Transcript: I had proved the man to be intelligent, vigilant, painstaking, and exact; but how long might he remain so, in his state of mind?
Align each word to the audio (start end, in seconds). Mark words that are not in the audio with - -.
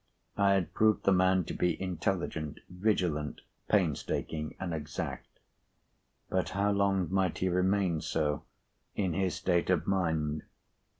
I 0.35 0.53
had 0.53 0.73
proved 0.73 1.03
the 1.03 1.11
man 1.11 1.43
to 1.43 1.53
be 1.53 1.79
intelligent, 1.79 2.59
vigilant, 2.71 3.41
painstaking, 3.69 4.55
and 4.59 4.73
exact; 4.73 5.27
but 6.27 6.49
how 6.57 6.71
long 6.71 7.07
might 7.11 7.37
he 7.37 7.49
remain 7.49 8.01
so, 8.01 8.43
in 8.95 9.13
his 9.13 9.35
state 9.35 9.69
of 9.69 9.85
mind? 9.85 10.41